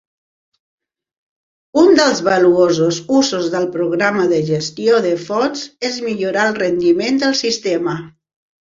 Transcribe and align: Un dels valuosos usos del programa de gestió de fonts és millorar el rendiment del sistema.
Un 1.81 1.93
dels 1.99 2.23
valuosos 2.29 2.99
usos 3.19 3.51
del 3.57 3.69
programa 3.77 4.27
de 4.35 4.41
gestió 4.51 5.03
de 5.07 5.15
fonts 5.29 5.69
és 5.93 6.05
millorar 6.11 6.53
el 6.53 6.61
rendiment 6.67 7.25
del 7.27 7.43
sistema. 7.47 8.01